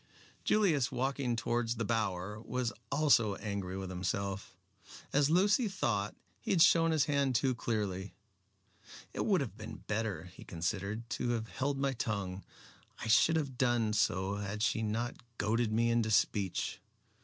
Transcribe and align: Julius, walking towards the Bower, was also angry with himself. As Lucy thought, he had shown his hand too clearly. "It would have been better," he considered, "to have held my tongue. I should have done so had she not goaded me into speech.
Julius, 0.43 0.91
walking 0.91 1.35
towards 1.35 1.75
the 1.75 1.85
Bower, 1.85 2.41
was 2.41 2.73
also 2.91 3.35
angry 3.35 3.77
with 3.77 3.91
himself. 3.91 4.57
As 5.13 5.29
Lucy 5.29 5.67
thought, 5.67 6.15
he 6.39 6.49
had 6.49 6.63
shown 6.63 6.89
his 6.89 7.05
hand 7.05 7.35
too 7.35 7.53
clearly. 7.53 8.15
"It 9.13 9.27
would 9.27 9.41
have 9.41 9.55
been 9.55 9.83
better," 9.85 10.23
he 10.33 10.43
considered, 10.43 11.07
"to 11.11 11.29
have 11.33 11.49
held 11.49 11.77
my 11.77 11.93
tongue. 11.93 12.43
I 12.99 13.05
should 13.07 13.35
have 13.35 13.59
done 13.59 13.93
so 13.93 14.37
had 14.37 14.63
she 14.63 14.81
not 14.81 15.17
goaded 15.37 15.71
me 15.71 15.91
into 15.91 16.09
speech. 16.09 16.79